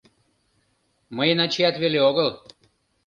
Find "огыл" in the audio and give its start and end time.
2.09-2.29